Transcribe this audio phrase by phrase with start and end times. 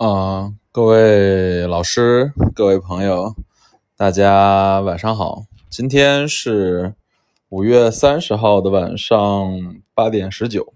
[0.00, 3.34] 啊，各位老师，各位朋友，
[3.98, 5.44] 大家晚上好。
[5.68, 6.94] 今天是
[7.50, 10.72] 五月三十号的晚上八点十九，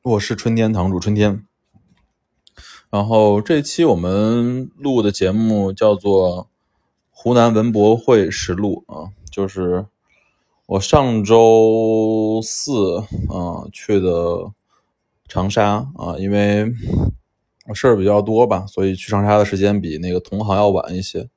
[0.00, 1.44] 我是春天堂主春天。
[2.88, 6.44] 然后这期我们录的节目叫做
[7.10, 9.84] 《湖南文博会实录》啊，就是
[10.64, 14.52] 我上周四啊去的
[15.28, 16.72] 长沙啊，因为
[17.74, 21.28] 事儿比较多吧，所以去长沙的时间比那个同行要晚一些，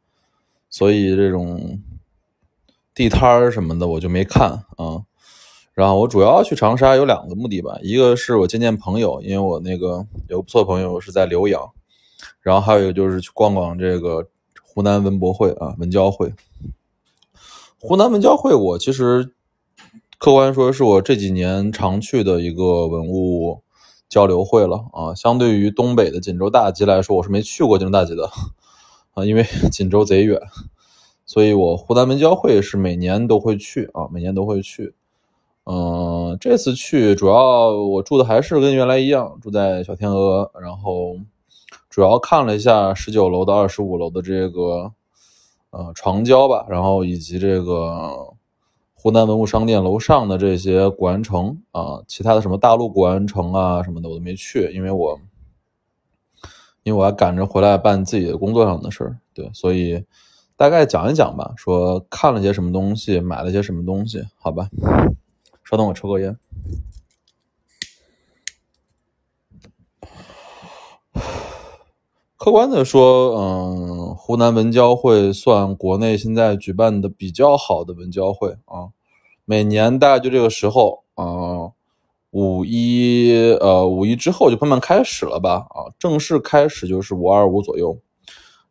[0.70, 1.80] 所以这种
[2.94, 5.04] 地摊儿什么的我就没看啊。
[5.74, 11.72] 然后我主要去长沙有两个目的吧，一个是我见见朋友，因为我那个有个不错朋友是在浏阳，
[12.42, 14.28] 然后还有一个就是去逛逛这个
[14.62, 16.34] 湖南文博会啊，文交会。
[17.80, 19.32] 湖南文交会我其实
[20.18, 23.64] 客观说是我这几年常去的一个文物
[24.10, 28.28] 交流会了啊，相对于东北的锦州大集来说，我是没去过锦州大集的
[29.14, 30.42] 啊，因为 锦州贼远，
[31.28, 34.96] 所以我湖南文交会是每年都会去啊，每年都会去。
[35.66, 41.16] 嗯，这次去主要我住的还是跟原来一样，住在小天鹅，然后
[41.92, 44.92] 主要看了一下十九楼到二十五楼的这个
[45.70, 48.34] 呃床交吧，然后以及这个
[49.02, 55.18] 湖南文物商店楼上的这些古玩城啊，其他的什么大陆古玩城啊什么的我都没去，因为我
[56.84, 60.04] 因为我还赶着回来办自己的工作上的事儿，对，所以
[60.58, 64.68] 大概讲一讲吧，说看了些什么东西，买了些什么东西，好吧。
[65.64, 66.38] 稍等，我抽根烟。
[72.36, 73.89] 客观的说，嗯，
[74.30, 78.94] 湖南文交会算国内现在举办的比较好的文交会啊。
[79.44, 81.72] 每年大概就这个时候啊，
[82.30, 87.98] 五一呃五一之后就慢慢开始了吧啊，正式开始就是五二五左右。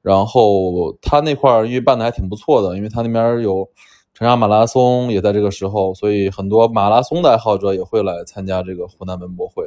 [0.01, 3.69] 然后他那块儿因为办的还挺不错的，因为他那边有。
[4.15, 9.65] 长沙马拉松也在这个时候，所以很多马拉松的爱好者也会来参加这个湖南文博会。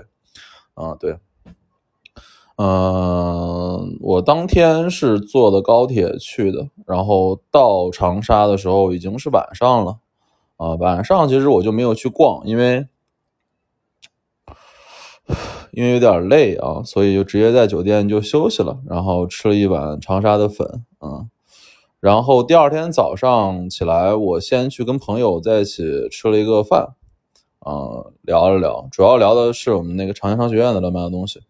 [0.74, 1.18] 啊，对，
[2.58, 9.98] 嗯，我当天是坐的高铁去的，然后到长沙的时候已经是晚上了。
[10.58, 12.86] 啊，晚上其实我就没有去逛，因为
[15.72, 21.26] 因为有点累啊，所以就直接在酒店就休息了，然后吃了一碗长沙的粉，啊。
[22.00, 26.96] 然后第二天早上起来，我先去跟朋友在一起吃了一个饭，
[27.60, 31.42] 啊，聊了聊，主要聊的是我们那个长江商学院的乱卖的东西。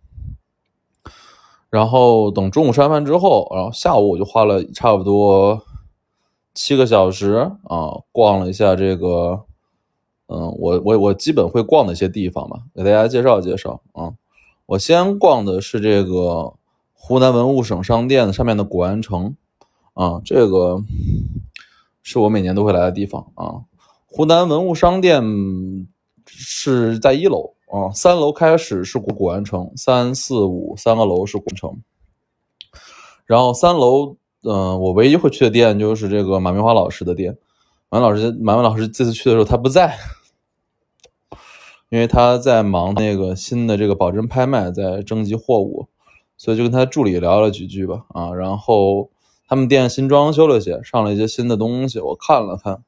[1.72, 5.64] 然后等中午吃完饭之后，然后下午我就花了差不多
[6.54, 9.46] 七个小时啊，逛了一下这个，
[10.28, 14.14] 嗯，我我我基本会逛的一些地方吧，给大家介绍介绍啊。
[14.68, 16.54] 我先逛的是这个
[16.94, 19.36] 湖南文物省商店上面的古玩城。
[19.94, 20.82] 啊，这个
[22.02, 23.64] 是我每年都会来的地方啊。
[24.06, 25.22] 湖南文物商店
[26.26, 31.82] 是在一楼啊，三楼开始是古古玩城，三四五三个楼是古玩城。
[33.26, 37.38] 然后三楼，嗯，我唯一会去的店就是这个马明华老师的店。
[37.90, 39.98] 马老师，马明老师这次去的时候他不在，
[41.90, 45.88] 因为他在忙那个新的这个保真拍卖，在征集货物，
[46.38, 49.10] 所以就跟他助理聊了几句吧啊，然后。
[49.48, 52.82] 他们店新装修了些，上了一些新的东西，我看了看，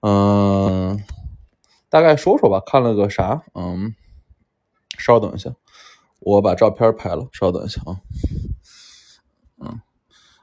[0.00, 0.98] 嗯，
[1.94, 3.44] 大概说说吧，看了个啥？
[3.54, 3.94] 嗯，
[4.98, 5.54] 稍等一下，
[6.18, 8.00] 我把照片拍了，稍等一下啊。
[9.60, 9.80] 嗯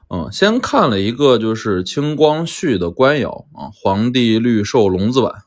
[0.08, 5.42] 嗯，先看了一个就是清光绪的官窑啊，皇帝绿寿龙子碗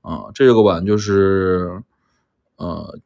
[0.00, 1.82] 啊，这个碗就是
[2.56, 2.98] 呃。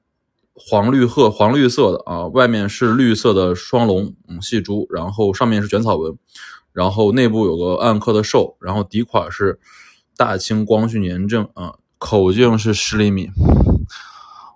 [0.58, 6.16] 黄绿褐黄绿色的啊，外面是绿色的双龙，嗯，细珠，然后上面是卷草纹，
[6.72, 9.60] 然后内部有个暗刻的寿，然后底款是
[10.16, 11.74] 大清光绪年正啊，
[12.06, 13.30] 口径是十厘米。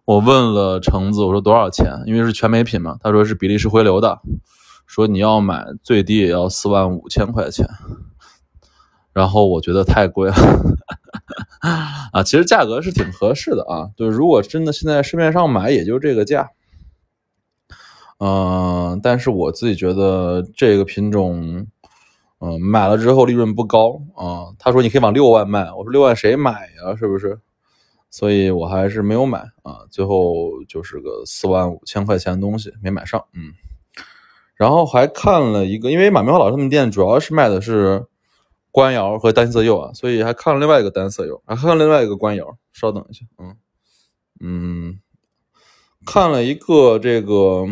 [0.04, 2.00] 我问了橙子，我说多少钱？
[2.06, 4.20] 因为是全美品嘛，他说是比利时回流的，
[4.86, 7.68] 说你要买最低也要四万五千块钱，
[9.12, 10.36] 然后我觉得太贵了。
[12.14, 16.50] 啊，其实价格是挺合适的啊，就是如果真的现在市面上买，也就这个价。
[18.20, 21.66] 嗯，但是我自己觉得这个品种，
[22.40, 24.52] 嗯，买了之后利润不高啊。
[24.58, 26.52] 他说你可以往六万卖，我说六万谁买
[26.82, 26.96] 呀？
[26.98, 27.38] 是不是？
[28.10, 29.86] 所以我还是没有买啊。
[29.90, 33.54] 最后就是个四万五千块钱的东西没买上，嗯。
[34.54, 38.06] 然后还看了一个，因为马明华老师他们店主要是卖的是。
[38.72, 42.56] 官窑和单色釉啊，所以还看了另外一个单色釉，还看了另外一个官窑。
[42.72, 43.56] 稍等一下，嗯
[44.38, 45.00] 嗯，
[46.06, 47.66] 看了一个这个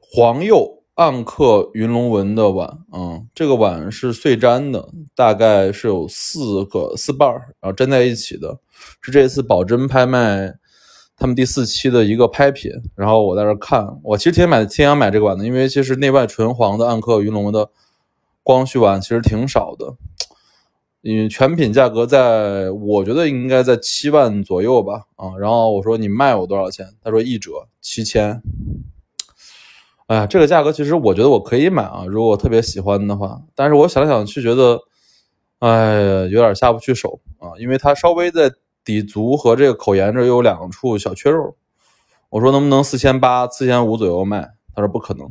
[0.00, 8.58] 黄釉暗刻云龙纹的碗，嗯，这个碗是碎粘的，大概是有四个四瓣儿，然后粘在一起的，
[9.00, 10.56] 是这次宝珍拍卖
[11.16, 12.72] 他们第四期的一个拍品。
[12.96, 17.70] 然后我在这看，我其实挺买挺想买这个碗的，因为其实内外纯黄的暗刻云龙纹的
[18.42, 19.94] 光绪碗其实挺少的。
[21.02, 26.88] 因为全品价格在，我觉得应该在七万左右吧，啊，然后我说你卖我多少钱？
[27.04, 28.42] 他说一折七千。
[30.08, 33.40] 哎呀，这个价格其实我觉得我可以买啊，如果我特别喜欢的话。
[33.54, 34.80] 但是我想想去，觉得，
[35.58, 38.50] 哎呀，有点下不去手啊，因为它稍微在
[38.82, 41.54] 底足和这个口沿这有两处小缺肉。
[42.30, 44.50] 我说能不能四千八、四千五左右卖？
[44.74, 45.30] 他说不可能。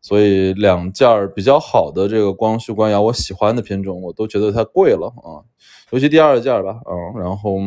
[0.00, 5.44] 所以两件比较好的这个光绪官窑，我喜欢的品种，我都觉得太贵了啊，
[5.90, 7.58] 尤其第二件吧，啊，然后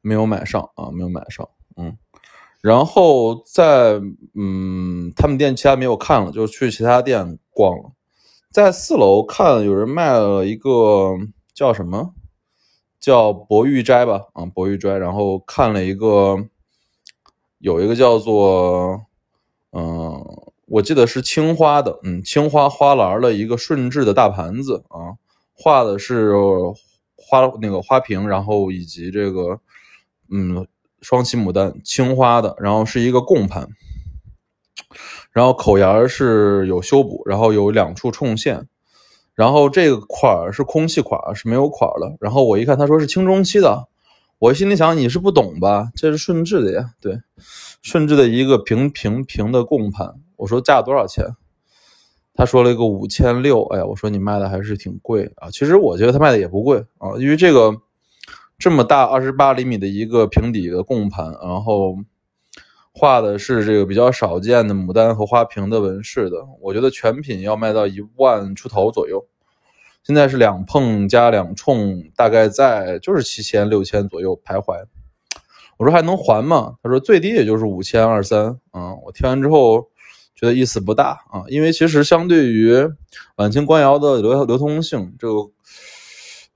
[0.00, 1.96] 没有买上啊，没有买上，嗯，
[2.60, 4.00] 然后在
[4.34, 7.92] 嗯，他们店其他没有看了，就去其他店逛了，
[8.50, 11.16] 在四楼看有人卖了一个
[11.54, 12.14] 叫什么，
[12.98, 16.36] 叫博玉斋吧，啊，博玉斋，然后看了一个，
[17.58, 19.06] 有一个叫做，
[19.72, 20.24] 嗯。
[20.68, 25.14] 我记得是青花的，嗯，青花花篮的一个顺治的大盘子啊，
[25.54, 26.32] 画的是
[27.14, 29.60] 花那个花瓶，然后以及这个
[30.28, 30.66] 嗯
[31.06, 33.68] 双旗牡丹青花的，然后是一个贡盘，
[35.30, 38.66] 然后口沿是有修补，然后有两处冲线，
[39.32, 42.16] 然后这个款是空气款，是没有款的。
[42.18, 43.86] 然后我一看，他说是清中期的，
[44.40, 45.92] 我心里想你是不懂吧？
[45.94, 47.20] 这是顺治的呀，对，
[47.82, 50.12] 顺治的一个平平平的贡盘。
[50.34, 51.24] 我说价多少钱？
[52.34, 53.62] 他说了一个五千六。
[53.66, 55.50] 哎呀，我说你卖的还是挺贵啊。
[55.52, 57.72] 其实我觉得他卖的也不贵啊，因为这个
[58.58, 61.96] 这么大二十八厘米的一个平底的贡盘，然后
[62.92, 69.26] 画的是这个比较少见的牡丹和花瓶的纹饰的，我觉得全品要卖到一万出头左右。
[70.02, 74.84] 现在是两碰加两冲，大概在就是七千六千左右徘徊。
[75.76, 76.76] 我说还能还吗？
[76.82, 78.58] 他说最低也就是五千二三。
[78.72, 79.88] 嗯，我听完之后。
[80.38, 82.74] 觉得意思不大啊，因为其实相对于
[83.36, 85.34] 晚清官窑的流流通性，这个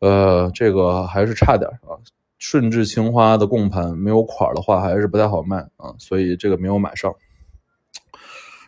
[0.01, 1.97] 呃，这个还是差点啊。
[2.39, 7.15] 顺治青花的贡盘没有款的话，还是不太好卖啊，所以这个没有买上。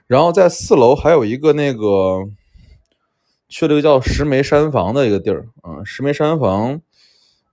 [0.07, 2.29] 然后在四楼还有一个那个
[3.49, 6.83] 去了一个叫石梅山房的一个地儿啊，石梅山房，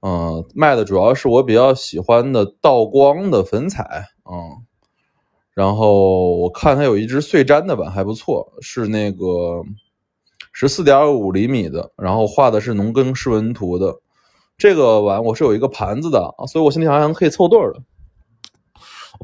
[0.01, 4.59] 嗯，卖的主要是我比较喜欢的道光的粉彩啊。
[5.53, 9.63] 然后我看它有一只碎粘的碗还不错，是那个
[10.61, 13.95] 十四点五厘米的，然后画的是农耕诗文图的。
[14.57, 17.79] 这个碗我是有一个盘子的啊，所以我心里好像可以凑对儿的。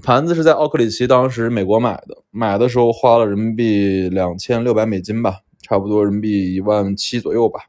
[0.02, 7.60] 盘子是在奥克里奇当时美国买的，买的时候花了人民币两千六百美金吧，差不多人民币一万七左右吧。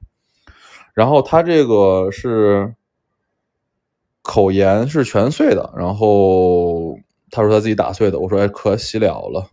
[0.95, 2.73] 然后它这个是
[4.23, 6.97] 口沿是全碎的，然后。
[7.33, 9.49] 他说他自己打碎的，我说哎，可惜了了，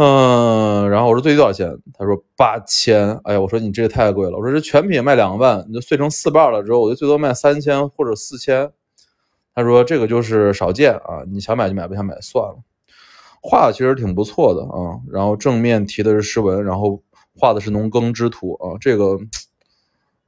[0.00, 1.76] 嗯，然后我说最低多少钱？
[1.92, 8.70] 他说八千，哎呀，我说你这个太贵了，我说这全品卖两万，你就碎成四瓣了之后，我就最多卖三千或者四千。
[9.56, 12.58] 他说这个就是少见啊，你想买就买，不想买算了。
[13.42, 17.02] 画的其实挺不错的啊，然后正面题的是诗文，然后
[17.36, 19.18] 画的是农耕之图啊，这个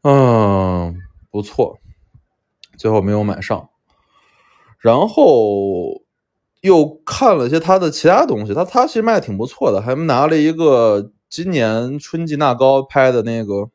[0.02, 0.96] 嗯
[1.30, 1.78] 不错，
[2.76, 3.68] 最后没有买上，
[4.80, 5.99] 然后。
[6.60, 13.70] 又看了些他的其他东西，他他其实卖的挺不错的，还拿了一个今年春季纳高拍的那个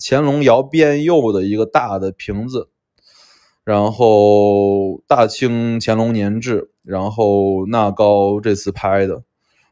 [0.00, 2.68] 乾隆窑变釉的一个大的瓶子，
[3.62, 9.22] 然后大清乾隆年制，然后纳高这次拍的，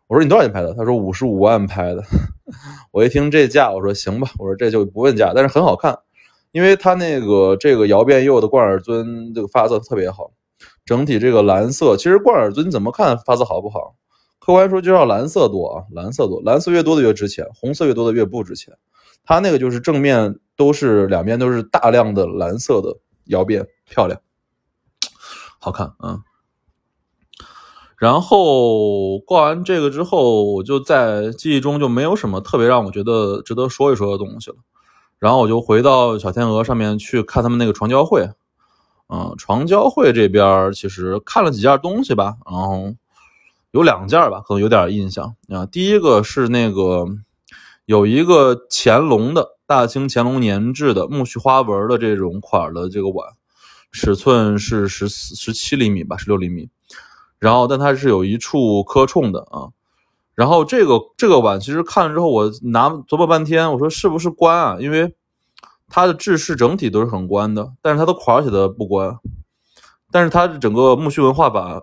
[0.06, 0.72] 我说你多少钱拍的？
[0.74, 2.04] 他说五十五万拍的，
[2.92, 5.98] 我一听这价，我说行吧，我说这就不问价，但是很好看，
[6.52, 10.30] 因为他那个这个窑变釉的罐耳尊这个发色特别好。
[10.84, 13.94] 整体这个蓝色，其实罐耳尊怎么看发色好不好？
[14.38, 18.76] 客观说就要蓝色多啊，蓝色多，蓝色越多的越值钱，红色越多的越不值钱。
[19.24, 24.20] 它那个就是正面都是两边都是大量的蓝色的窑变，漂亮，
[25.60, 26.18] 好看啊。
[27.96, 34.56] 然后挂完这个之后，我就在记忆中就没有什么特别让我觉得值得说一说的东西了。
[35.20, 38.28] 然后我就回到小天鹅上面去看他们那个床交会。
[39.14, 42.94] 嗯，床交会这边其实看了几件东西吧，然后
[43.70, 45.66] 有两件吧，可能有点印象啊。
[45.66, 47.06] 第一个是那个
[47.84, 53.28] 有一个乾隆的大清乾隆年制的木须花纹的这种款的这个碗，
[53.92, 56.70] 尺寸是十四十七厘米吧，十六厘米。
[57.38, 59.68] 然后但它是有一处磕冲的啊，
[60.34, 64.78] 然后这个这个碗其实看了之后，我拿琢磨半天，我说是不是官啊？
[64.80, 65.14] 因为
[65.94, 69.18] 它的制式整体都是很官的，但是它的款写的不官，
[70.10, 71.82] 但是它的整个木须文化版，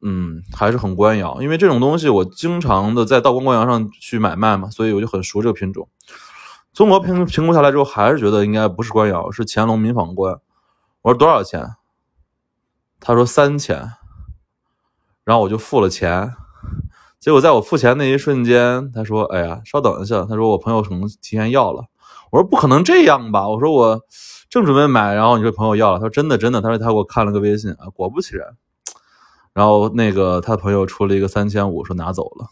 [0.00, 1.42] 嗯，还是很官窑。
[1.42, 5.88] 因为这种东西我经常的在道光官窑上去买卖嘛，所以我就很熟这个品种。
[6.72, 10.38] 综合评评估下来之后，还是觉得应该不是官窑，是乾隆民仿官。
[11.02, 11.74] 我说多少钱？
[13.00, 13.90] 他说三千，
[15.24, 16.32] 然后我就付了钱。
[17.18, 21.86] 结果在我付钱那一瞬间，他说：“哎呀，稍等一下。”他说：“我朋友可能提前要了。”
[22.30, 24.00] 我说：“不可能这样吧？”我说：“我
[24.50, 28.46] 正准备买，然后你这朋友要了。”他说：“真的，真的。”他说他给我看了个微信啊，果不其然。
[29.54, 32.46] 然后那个他朋友出了一个三千五，说拿走了。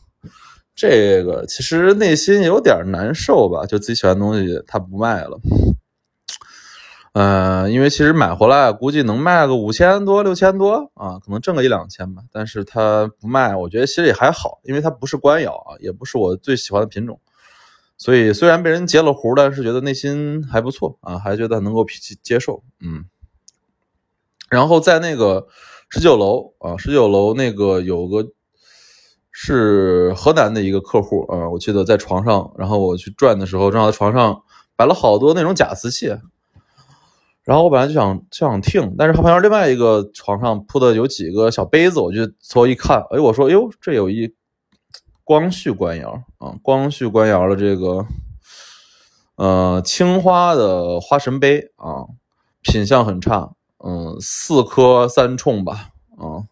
[0.75, 5.38] 这个其实内心有点难受吧，就自己喜欢的东西他不卖了。
[7.14, 12.23] 嗯，因为其实买回来估计能卖个五千多、六千多啊，可能挣个一两千吧。
[12.30, 17.18] 但是他不卖，我觉得其实也还好，因为它不是官窑啊，也不是我最喜欢的品种。
[17.98, 21.84] 所以虽然被人截了胡，但是觉得内心还不错啊，还觉得能够
[22.22, 22.62] 接受。
[22.80, 23.04] 嗯。
[24.50, 25.48] 然后在那个
[25.88, 28.28] 十九楼啊，十九楼那个有个
[29.32, 34.42] 是河南的一个客户啊，我记得在床上，然后我去转的时候，正好在床上
[34.76, 36.14] 摆了好多那种假瓷器。
[37.44, 44.34] 然后我本来就想就想听，但是他旁边另外一个床上铺的有几个小杯子，我就凑一看，哎，我说，哎呦，这有一
[45.26, 48.06] 光绪官窑啊，光绪官窑的这个
[49.35, 52.06] 呃青花的花神杯啊，
[52.62, 53.50] 品相很差，
[53.85, 56.47] 嗯，四颗三冲吧，啊，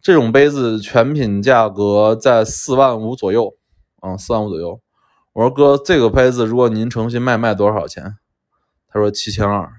[0.00, 3.56] 这种杯子全品价格在四万五左右，
[3.98, 4.80] 啊，四万五左右。
[5.32, 8.16] 我说哥，这个杯子如果您诚心卖，卖多少钱？
[8.86, 9.72] 他说七千二，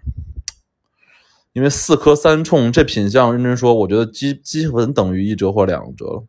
[1.53, 6.25] 因为四颗三冲这品相，认真说，我觉得基基本等于一折或两折了。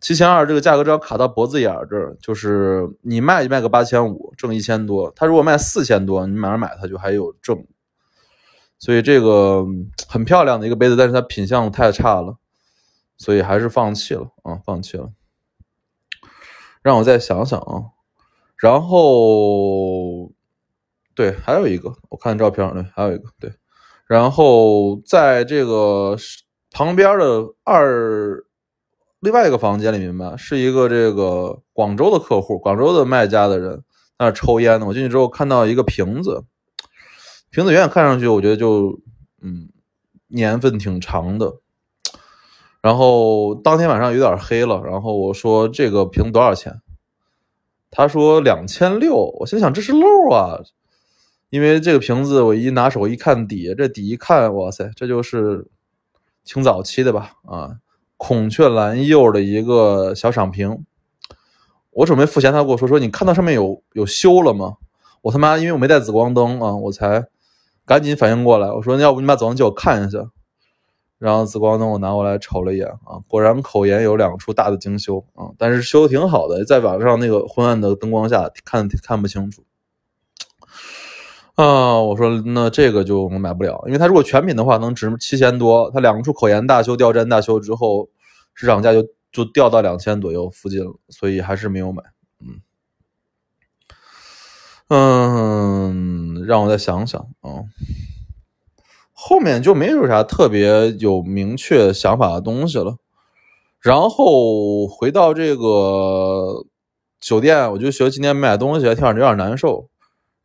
[0.00, 5.12] 七千二这个价格只要卡到脖子眼儿这儿，就是你卖就卖个八千五，挣一千多。
[5.14, 7.66] 他如果卖四千多，你马上买它就还有挣。
[8.78, 9.64] 所以这个
[10.08, 12.38] 很漂亮的一个杯子，但是它品相太差了，
[13.16, 15.10] 所以还是放弃了啊，放弃了。
[16.82, 17.92] 让我再想想啊，
[18.56, 20.32] 然后。
[21.12, 23.52] 对，还有一个，我看照片对，还有一个对，
[24.06, 26.16] 然后在这个
[26.70, 28.42] 旁边的二
[29.20, 33.84] 另外一个房间里面吧，是一个这个广州的客户，广州的卖家的人
[34.18, 34.86] 在那抽烟呢。
[34.86, 36.44] 我进去之后看到一个瓶子，
[37.50, 39.00] 瓶子远远看上去，我觉得就
[39.40, 39.68] 嗯
[40.28, 41.56] 年份挺长的。
[42.80, 46.80] 然后当天晚上有点黑了，然后我说这个瓶多少钱？
[47.90, 49.36] 他说两千六。
[49.40, 50.60] 我心想这是漏啊。
[51.50, 55.66] 因为这个瓶子，我一拿手一看底，这底一看，哇塞，这就是
[56.44, 57.32] 挺早期的吧？
[57.44, 57.76] 啊，
[58.22, 60.84] 孔雀蓝釉的一个小赏瓶。
[61.90, 64.76] 我准备付钱，他跟我说说，你看到上面有有修了吗？
[65.22, 67.24] 我他妈，因为我没带紫光灯啊，我才
[67.86, 68.70] 赶紧反应过来。
[68.70, 70.18] 我说，要不你把紫光灯借我看一下？
[71.16, 79.64] 然后紫光灯我拿过来瞅了一眼啊，果然口沿有两处大的精修啊，但是修的挺好的，在晚上那个昏暗的灯光下看看不清楚。
[81.60, 88.08] 啊，我说那这个就买不了，因为它如果全品的话能值七千多，它两处口沿大修、吊针大修之后，
[88.54, 92.02] 市场价就就掉到两千左右附近了，所以还是没有买。
[92.40, 92.62] 嗯
[94.88, 97.68] 嗯，让我再想想啊，
[99.12, 102.96] 后面就没有啥特别有明确想法的东西了。
[103.80, 106.64] 然后回到这个
[107.20, 109.89] 酒店，我就觉得今天买东西还挺有点难受。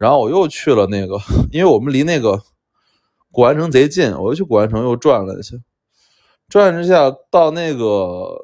[0.06, 1.18] 然后我又去了那个，
[1.52, 2.40] 因为我们离那个
[3.32, 5.56] 古玩城贼近，我又去古玩城又转了一下，
[6.48, 8.38] 转之下到那个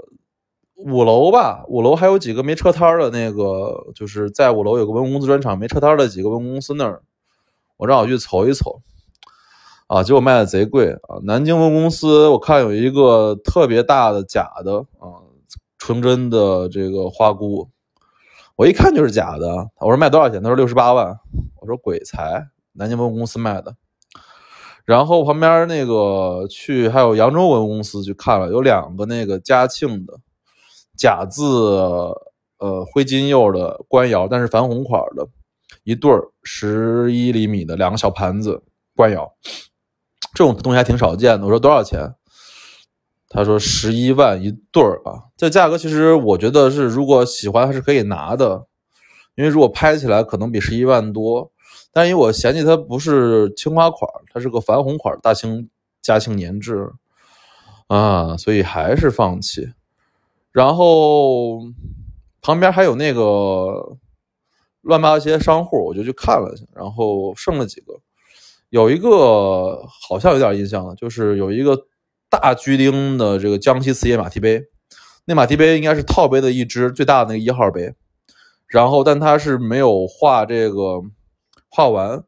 [0.74, 7.04] 五楼吧，五楼还有几个没车摊的那个，就是在五楼有个文物公司专场，没车摊的几个文物公司那儿，
[7.78, 8.82] 我正好去瞅一瞅，
[9.86, 11.22] 啊，结果卖的贼贵啊！
[11.26, 15.22] 南京文物公司我看有一个特别大的假的啊，
[15.78, 17.70] 纯真的这个花菇。
[18.62, 19.48] 我一看就是假的，
[19.80, 20.40] 我说卖多少钱？
[20.40, 21.18] 他说六十八万。
[21.60, 23.76] 我说鬼才，南京文物公司卖的。
[24.86, 30.14] 然后旁边那个去还有扬州文物公司去看了，有两个那个嘉庆的
[30.96, 31.44] 假字
[32.60, 35.28] 呃灰金釉的官窑，但是矾红款的，
[35.84, 38.62] 一对儿十一厘米的两个小盘子
[38.96, 39.34] 官窑，
[40.36, 41.48] 这种东西还挺少见的。
[41.48, 42.14] 我说多少钱？
[43.34, 48.66] 他说十一万一对儿啊，这价格其实我觉得是，如果喜欢还是可以拿的，
[49.36, 51.52] 因为如果拍起来可能比十一万多，
[51.94, 55.70] 但因为我嫌弃它不是青花款，它是个矾红款，大清
[56.02, 56.92] 嘉庆年制。
[57.88, 59.70] 啊，所以还是放弃。
[60.54, 61.60] 然后
[62.42, 63.98] 旁边还有那个
[64.80, 67.94] 乱八些商户，我就去看了一下，然后剩了几个，
[68.70, 71.78] 有一个好像有点印象，就是有一个
[72.32, 74.64] 大居丁的这个江西瓷业马蹄杯，
[75.26, 77.94] 那马蹄杯应该是套杯的一只最大的那个一号杯，
[78.68, 81.02] 然后但它是没有画这个
[81.68, 82.24] 画完，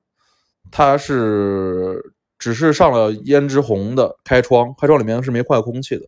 [0.69, 6.05] 它是只是上了胭脂红的开窗，开窗里面是没坏空气的。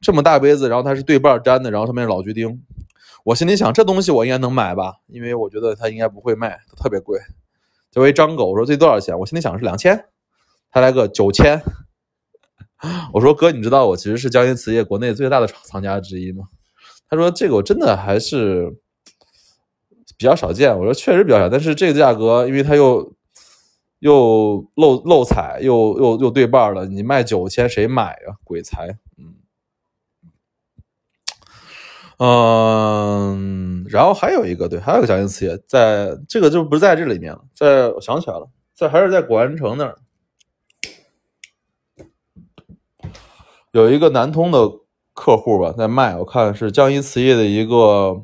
[0.00, 2.62] 这么大杯子，然后它是对半粘的，然后上面是老菊丁。
[3.24, 7.18] 我心里想，这东西我应该能买吧，因为我觉得它应该不会卖，特别贵。
[7.90, 9.18] 作为张狗，我说这多少钱？
[9.18, 10.06] 我心里想是两千，
[10.70, 11.60] 他来个九千。
[13.12, 16.44] 我说哥，你知道我其实是江阴瓷业国内最大的藏家之一吗？
[17.08, 18.70] 他说这个我真的还是
[20.18, 20.76] 比较少见。
[20.78, 23.14] 我说确实比较少，但是这个价格，因为它又
[24.00, 28.36] 又漏漏彩，又又又对半了，你卖九千谁买呀？
[28.44, 29.34] 鬼才，嗯。
[32.18, 39.98] 嗯，然后还有一个，对，还有个江阴瓷业，在这个就不是在这里面了，在我想起来了，在还是在古玩城那儿，
[43.76, 44.70] 有一个南通的
[45.12, 48.22] 客户吧，在卖，我看是江阴瓷业的一个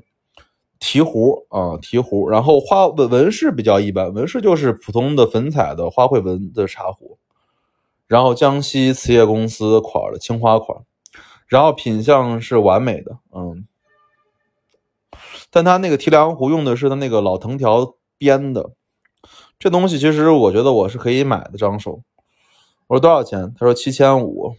[0.78, 7.18] 提壶啊，提壶，然后花纹纹饰比较一般，纹饰就是普通的粉彩的花卉纹的茶壶，
[8.06, 10.78] 然后江西瓷业公司款的青花款，
[11.46, 13.66] 然后品相是完美的，嗯。
[15.50, 18.70] 但他那个提梁壶用的是他那个老藤条编的，
[19.58, 21.58] 这东西其实我觉得我是可以买的。
[21.58, 22.00] 张手，
[22.86, 23.52] 我说多少钱？
[23.58, 24.56] 他说七千五，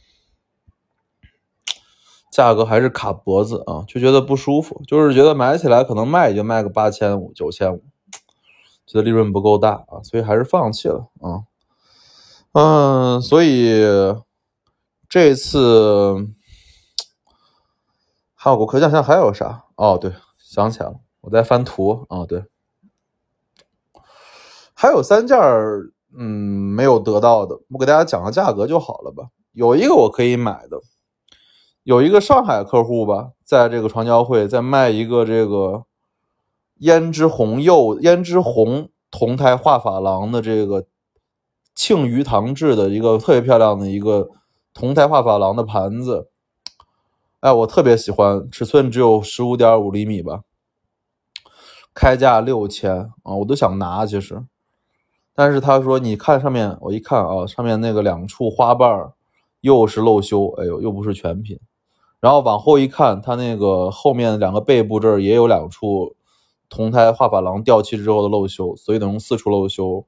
[2.34, 7.84] 价格还是卡脖子啊，就觉得不舒服，就是觉得买起来可能卖也就卖个八千五、九千五，
[8.88, 11.46] 觉得利润不够大啊，所以还是放弃了啊。
[12.54, 13.84] 嗯，所以
[15.08, 16.28] 这次
[18.34, 19.66] 还有个可想象还有啥？
[19.76, 20.12] 哦，对。
[20.38, 22.46] 想起来了，我在翻图啊，对，
[24.76, 29.30] 还有三件儿，嗯，没有得到的，我给大家讲个价格就好了吧。
[29.54, 30.80] 有一个我可以买的，
[31.84, 35.84] 有一个上海客户吧，在这个传教会，在卖一个这个
[36.80, 40.86] 胭脂红釉、胭脂红铜胎画珐琅的这个
[41.76, 44.30] 庆余堂制的一个特别漂亮的一个
[44.74, 46.30] 铜胎画珐琅的盘子。
[47.42, 50.44] 哎，我特别喜欢，尺寸只有十五点五厘米吧，
[51.94, 54.42] 开价六千啊，我都想拿其实，
[55.36, 59.12] 但是他说你看上面，我一看啊，上面那个两处花瓣
[59.60, 61.60] 又是漏修，哎呦，又不是全品，
[62.24, 66.16] 然后往后一看，它那个后面两个背部这儿也有两处
[66.70, 70.06] 铜胎画珐琅掉漆之后的漏修，所以等于四处漏修，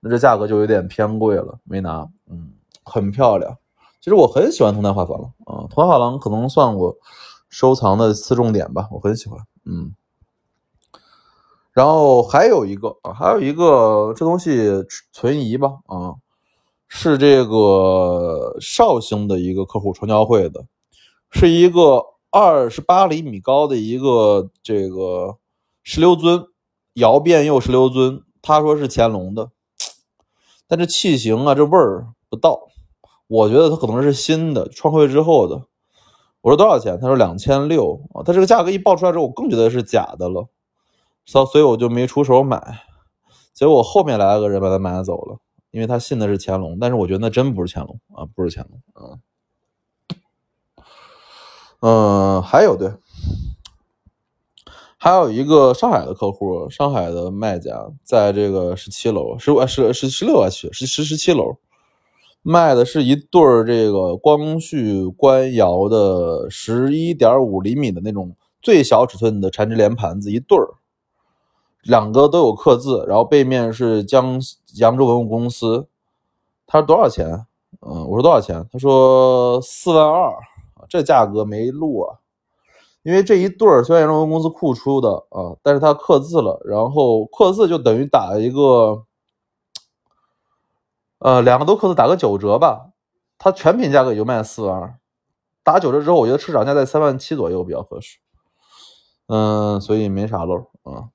[0.00, 2.52] 那这价格就有点偏贵了，没拿，嗯，
[2.84, 3.56] 很漂亮。
[4.02, 6.94] 其实我很喜欢铜胎画珐琅啊，铜胎画廊可能算我
[7.48, 9.94] 收藏的次重点吧，我很喜欢，嗯。
[11.72, 16.16] 然后还有一个啊，还有一个这东西存疑吧啊，
[16.88, 20.66] 是这个绍兴的一个客户传教会的，
[21.32, 25.38] 是一个二十八厘米高的一个这个
[25.82, 26.46] 石榴尊，
[26.92, 29.50] 窑变釉石榴尊，他说是乾隆的，
[30.68, 32.68] 但这器型啊，这味儿不到。
[33.26, 35.62] 我觉得它可能是新的创汇之后的。
[36.42, 37.00] 我说多少钱？
[37.00, 38.22] 他说两千六啊。
[38.22, 40.48] 他这个价格一报出来之后，我更觉得是假的了，
[41.24, 42.80] 所以我就没出手买。
[43.54, 45.38] 结果后面来了个人把它买走了，
[45.70, 48.82] 因为他信的是乾隆，但是我觉得那真不是乾隆啊，不是乾隆。
[49.00, 49.18] 嗯
[51.82, 52.94] 嗯，还有对，
[54.96, 61.56] 还有一个上海的客户，上海的卖家，在这个十七楼，十五十十十六啊，十十十七楼。
[62.44, 70.74] 卖的是一对儿这个光绪官窑的十一点五厘米的那种最小尺寸的缠枝莲盘子，一对儿，
[71.82, 74.40] 两个都有刻字，然后背面是江
[74.76, 75.88] 扬州文物公司。
[76.64, 77.46] 他说多少钱？
[77.80, 78.64] 嗯，我说多少钱？
[78.72, 80.32] 他说四万二，
[80.92, 82.18] 这价格没录啊，
[83.02, 89.04] 因为这一对儿虽然扬州文公司库出的啊，但是它刻字了，然后刻字就等于打一个。
[91.18, 92.90] 呃，两个都刻字打个九折吧，
[93.38, 94.98] 它全品价格也就卖四万二，
[95.62, 98.18] 打九折之后，我觉得市场价在三万七左右比较合适。
[99.28, 101.08] 嗯，所以没啥漏啊。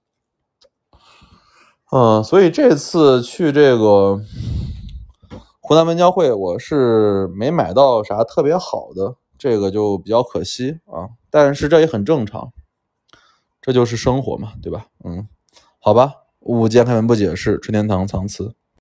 [1.92, 4.20] 嗯，所以这次去这个
[5.60, 11.10] 湖南文交会，我是没买到啥特别好的，这个就比较可惜啊。
[11.30, 12.52] 但是这也很正常，
[13.62, 14.88] 这就是生活嘛，对吧？
[15.04, 15.28] 嗯，
[15.80, 18.56] 好吧，五五间开门不解释，春天堂藏词。